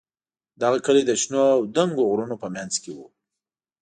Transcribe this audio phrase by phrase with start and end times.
[0.61, 2.99] دغه کلی د شنو او دنګو غرونو په منځ کې و.